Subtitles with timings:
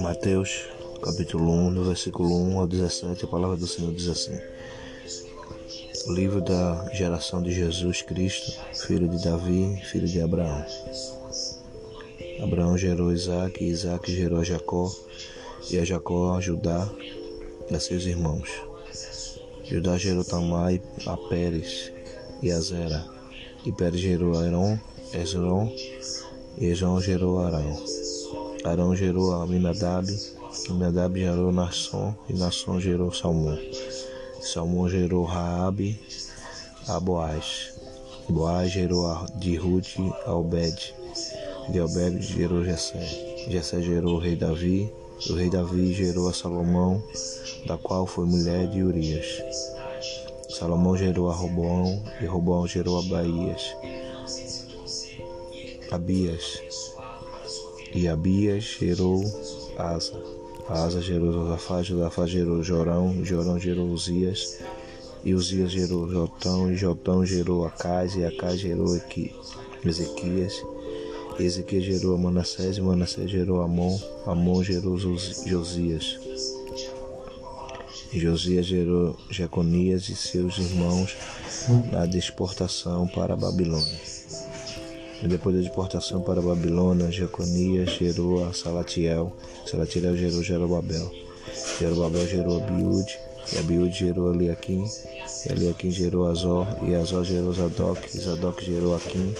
[0.00, 0.68] Mateus
[1.02, 4.38] capítulo 1, do versículo 1 ao 17, a palavra do Senhor diz assim:
[6.06, 10.64] O livro da geração de Jesus Cristo, filho de Davi, filho de Abraão.
[12.42, 14.90] Abraão gerou Isaac, e Isaac gerou a Jacó,
[15.70, 16.88] e a Jacó a Judá
[17.70, 18.48] e a seus irmãos.
[19.64, 20.72] Judá gerou Tamar
[21.06, 21.92] a Pérez
[22.42, 23.04] e a Zera,
[23.64, 24.78] e Pérez gerou Esron,
[25.12, 27.76] e Esron gerou Arão.
[28.64, 30.06] Arão gerou Aminadab,
[30.68, 33.58] Aminadab gerou Nasson, e Nasson gerou Salmão.
[34.40, 36.00] Salmão gerou Raabe
[36.88, 37.74] a Boaz.
[38.28, 40.94] Boaz gerou a, de Ruth a.
[41.70, 43.46] De Obed gerou Jessé.
[43.48, 44.92] Jessé gerou o rei Davi.
[45.30, 47.02] O rei Davi gerou a Salomão,
[47.66, 49.42] da qual foi mulher de Urias.
[50.50, 53.74] Salomão gerou a Roboão, e Roboão gerou a Baías.
[55.96, 56.60] Abias.
[57.94, 59.24] E Abias gerou
[59.78, 60.22] Asa.
[60.68, 64.60] Asa gerou Josafá, Josafá gerou Jorão, Jorão gerou Uzias.
[65.24, 68.94] E Uzias gerou Jotão, e Jotão gerou Acais, e Acais gerou
[69.84, 70.62] Ezequias.
[71.38, 76.18] E Ezequias gerou Manassés, e Manassés gerou Amon, Amon gerou Josias.
[78.12, 81.16] E Josias gerou Jeconias e seus irmãos
[81.90, 84.15] na deportação para a Babilônia.
[85.22, 89.32] E depois da deportação para Babilônia, Jeconias gerou a Salatiel,
[89.64, 91.10] Salatiel gerou Jerobabel,
[91.80, 93.18] Jerobabel gerou Abiúde,
[93.52, 98.94] e Abiúde gerou Eliakim, e Eliakim gerou Azor, e Azor gerou Zadok, e Zadok gerou
[98.94, 99.34] Aquim,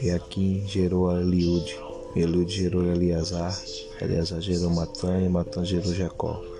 [0.00, 1.76] e Aquim gerou Eliude,
[2.14, 3.60] e Eliude gerou Eleazar,
[4.00, 6.57] Eleazar gerou Matã, e Matã gerou Jacó.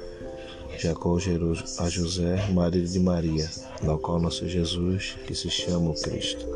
[0.78, 3.50] Jacó gerou a José, marido de Maria,
[3.82, 6.46] no qual nosso Jesus, que se chama o Cristo.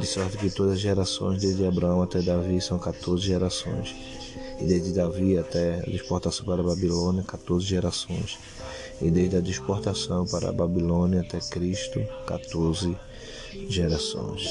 [0.00, 3.94] De sorte que todas as gerações, desde Abraão até Davi, são 14 gerações.
[4.58, 8.38] E desde Davi até a exportação para a Babilônia, 14 gerações.
[9.02, 12.96] E desde a exportação para a Babilônia até Cristo, 14
[13.68, 14.48] gerações.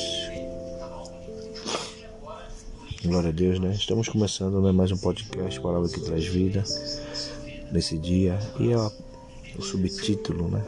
[3.03, 3.73] Glória a Deus, né?
[3.73, 6.63] Estamos começando né, mais um podcast, Palavra que Traz Vida,
[7.71, 8.37] nesse dia.
[8.59, 8.91] E ó,
[9.57, 10.63] o subtítulo, né?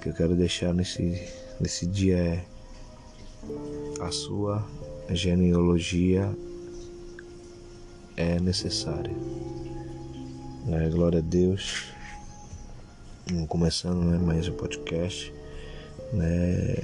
[0.00, 1.22] Que eu quero deixar nesse,
[1.60, 2.44] nesse dia é
[4.00, 4.66] A sua
[5.10, 6.34] genealogia
[8.16, 9.14] é necessária.
[10.68, 11.84] É, glória a Deus.
[13.48, 15.32] Começando né, mais um podcast.
[16.12, 16.76] Né,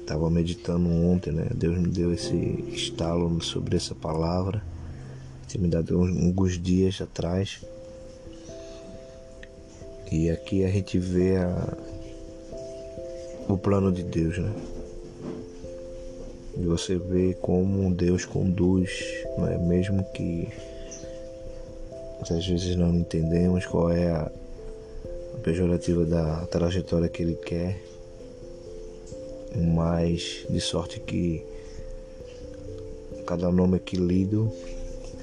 [0.00, 1.48] Estava meditando ontem, né?
[1.52, 2.36] Deus me deu esse
[2.72, 4.62] estalo sobre essa palavra.
[5.46, 7.60] Tinha me dado alguns dias atrás.
[10.10, 11.76] E aqui a gente vê a,
[13.48, 14.52] o plano de Deus, né?
[16.56, 18.90] E você vê como Deus conduz,
[19.38, 19.58] né?
[19.58, 20.48] mesmo que
[22.22, 24.30] às vezes não entendemos qual é a,
[25.34, 27.78] a pejorativa da trajetória que Ele quer
[29.56, 31.44] mas de sorte que
[33.26, 34.52] cada nome aqui lido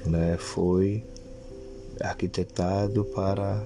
[0.06, 1.04] né, foi
[2.00, 3.64] arquitetado para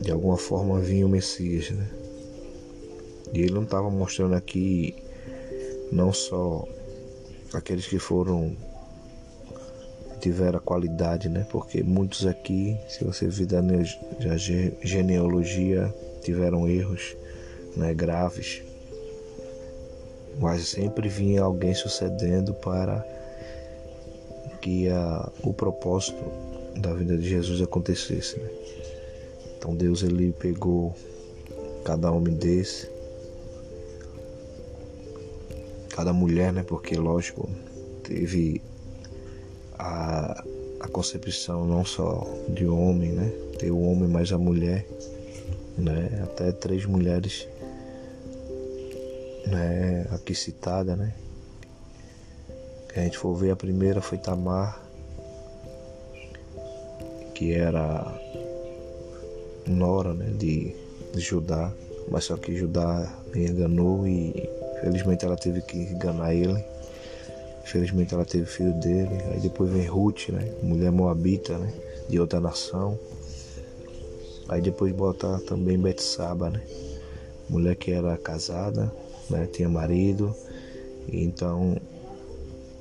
[0.00, 1.88] de alguma forma vir o Messias, né?
[3.32, 4.94] E ele não estava mostrando aqui
[5.90, 6.64] não só
[7.52, 8.56] aqueles que foram
[10.20, 11.46] tiveram a qualidade, né?
[11.50, 13.60] Porque muitos aqui, se você vir da
[14.82, 17.16] genealogia, tiveram erros,
[17.76, 18.62] né, graves
[20.40, 23.04] mas sempre vinha alguém sucedendo para
[24.66, 26.20] que a, o propósito
[26.76, 28.36] da vida de Jesus acontecesse.
[28.36, 28.50] Né?
[29.56, 30.92] Então Deus ele pegou
[31.84, 32.90] cada homem desse,
[35.90, 36.64] cada mulher, né?
[36.64, 37.48] Porque lógico
[38.02, 38.60] teve
[39.78, 40.44] a,
[40.80, 43.30] a concepção não só de homem, né?
[43.60, 44.84] Ter o homem mais a mulher,
[45.78, 46.22] né?
[46.24, 47.46] Até três mulheres
[49.46, 51.14] né, aqui citada, né?
[52.96, 54.80] A gente for ver, a primeira foi Tamar,
[57.34, 58.18] que era
[59.66, 60.74] nora né, de,
[61.12, 61.70] de Judá,
[62.10, 64.48] mas só que Judá enganou e
[64.80, 66.64] felizmente ela teve que enganar ele.
[67.62, 69.22] Infelizmente ela teve filho dele.
[69.30, 70.50] Aí depois vem Ruth, né?
[70.62, 71.70] Mulher moabita, né?
[72.08, 72.98] De outra nação.
[74.48, 76.62] Aí depois bota também Betsaba, né?
[77.50, 78.90] Mulher que era casada,
[79.28, 79.46] né?
[79.52, 80.34] Tinha marido,
[81.08, 81.76] então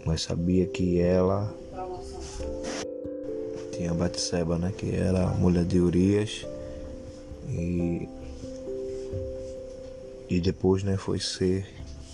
[0.06, 1.54] nós sabia que ela
[3.72, 4.72] tinha Batseba, né?
[4.78, 6.46] Que era mulher de Urias
[7.50, 8.07] e
[10.30, 10.96] e depois, né?
[10.96, 11.66] Foi ser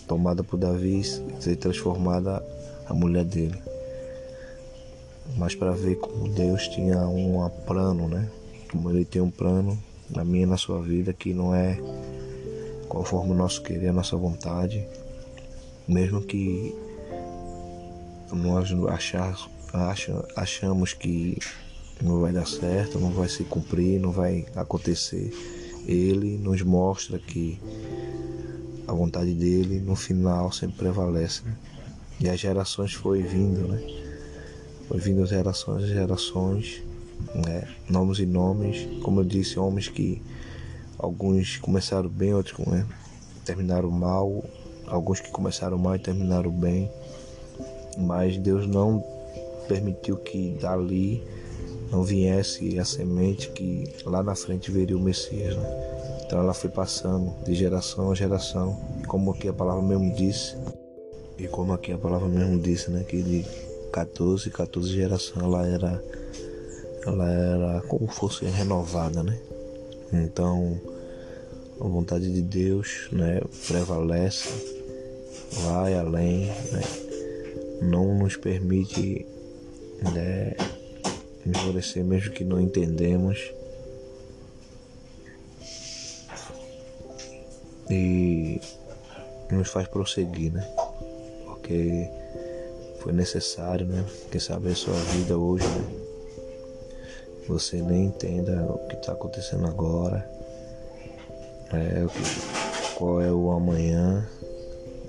[0.08, 2.44] tomada por Davi ser transformada
[2.88, 3.62] a mulher dele.
[5.38, 8.30] Mas para ver como Deus tinha um plano, né?
[8.72, 9.78] Como ele tem um plano
[10.10, 11.78] na minha e na sua vida que não é
[12.88, 14.86] conforme o nosso querer, a nossa vontade,
[15.88, 16.76] mesmo que
[18.32, 19.36] nós achar,
[20.36, 21.38] achamos que
[22.02, 25.34] não vai dar certo, não vai se cumprir, não vai acontecer.
[25.86, 27.60] Ele nos mostra que
[28.88, 31.44] a vontade dele no final sempre prevalece.
[31.44, 31.56] Né?
[32.20, 33.82] E as gerações foi vindo, né?
[34.88, 36.84] Foi vindo gerações e gerações,
[37.34, 37.68] né?
[37.90, 40.22] nomes e nomes, como eu disse, homens que
[41.00, 42.86] alguns começaram bem, outros né?
[43.46, 44.44] terminaram mal,
[44.86, 46.92] alguns que começaram mal e terminaram bem,
[47.98, 49.04] mas Deus não
[49.68, 51.24] permitiu que dali
[51.92, 55.56] não viesse a semente que lá na frente veria o Messias.
[55.56, 56.24] Né?
[56.26, 60.56] Então ela foi passando de geração a geração, como aqui a palavra mesmo disse,
[61.38, 63.46] e como aqui a palavra mesmo disse, né, que de
[63.92, 66.04] 14, 14 gerações ela era
[67.06, 69.38] ela era como fosse renovada, né?
[70.14, 70.80] Então,
[71.80, 74.50] a vontade de Deus, né, prevalece,
[75.64, 77.11] vai além, né?
[77.82, 79.26] Não nos permite
[80.14, 80.54] né,
[81.46, 83.52] endurecer mesmo que não entendemos.
[87.90, 88.62] E
[89.52, 90.66] nos faz prosseguir, né?
[91.46, 92.10] Porque
[93.02, 94.06] foi necessário, né?
[94.32, 96.02] Quem sabe a sua vida hoje, né?
[97.48, 100.26] Você nem entenda o que está acontecendo agora,
[101.74, 104.26] é, que, qual é o amanhã,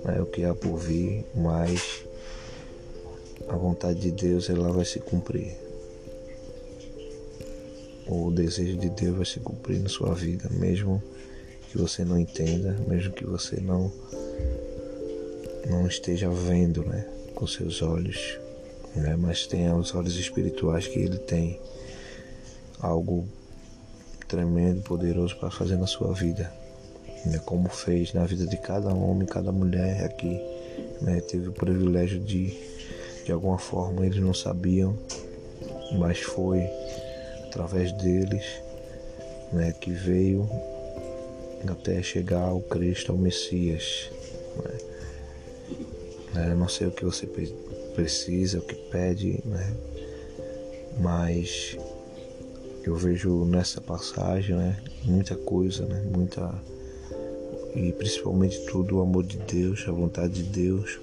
[0.07, 2.05] é o que há por vir, mas
[3.49, 5.57] a vontade de Deus ela vai se cumprir.
[8.07, 11.03] O desejo de Deus vai se cumprir na sua vida, mesmo
[11.71, 13.91] que você não entenda, mesmo que você não
[15.71, 18.39] não esteja vendo, né, com seus olhos,
[18.95, 21.61] né, mas tenha os olhos espirituais que ele tem.
[22.81, 23.27] Algo
[24.27, 26.53] tremendo, poderoso para fazer na sua vida,
[27.25, 30.41] né, como fez na vida de cada homem, cada mulher aqui,
[31.01, 32.53] né, teve o privilégio de
[33.25, 34.97] de alguma forma eles não sabiam,
[35.99, 36.63] mas foi
[37.47, 38.45] através deles,
[39.53, 40.49] né, que veio
[41.69, 44.11] até chegar ao Cristo, ao Messias.
[44.57, 44.79] Né?
[46.35, 47.29] É, não sei o que você
[47.95, 49.77] precisa, o que pede, né?
[50.99, 51.77] mas
[52.85, 56.53] eu vejo nessa passagem né, muita coisa, né, muita
[57.75, 61.01] e principalmente tudo o amor de Deus, a vontade de Deus,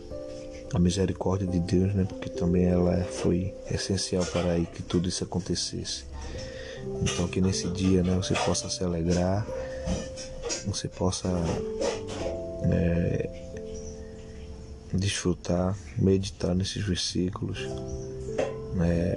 [0.73, 6.05] a misericórdia de Deus, né, porque também ela foi essencial para que tudo isso acontecesse.
[7.01, 9.45] Então que nesse dia né, você possa se alegrar,
[10.65, 11.29] você possa
[12.63, 13.29] é,
[14.93, 17.59] desfrutar, meditar nesses versículos,
[18.75, 19.15] né,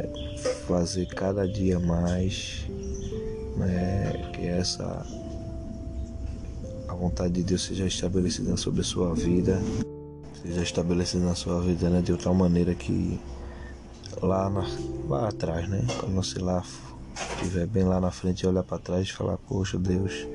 [0.67, 2.65] fazer cada dia mais,
[3.57, 5.07] né, que essa
[6.89, 9.59] a vontade de Deus seja estabelecida sobre a sua vida,
[10.43, 13.21] seja estabelecida na sua vida né, de outra maneira que
[14.21, 14.67] lá, na,
[15.09, 16.63] lá atrás, né, quando você lá
[17.37, 20.27] estiver bem lá na frente olhar para trás e falar, poxa Deus,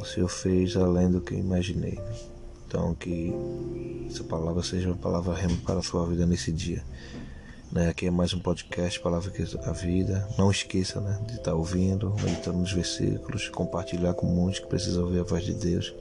[0.00, 1.98] o Senhor fez além do que imaginei.
[2.66, 3.32] Então que
[4.08, 6.84] essa palavra seja uma palavra rema para a sua vida nesse dia.
[7.72, 7.88] Né?
[7.88, 10.28] Aqui é mais um podcast, Palavra que a Vida.
[10.38, 15.20] Não esqueça né, de estar ouvindo, meditando nos versículos, compartilhar com muitos que precisam ouvir
[15.20, 15.92] a voz de Deus.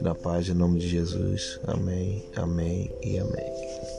[0.00, 1.60] Na paz, em nome de Jesus.
[1.66, 3.89] Amém, amém e amém.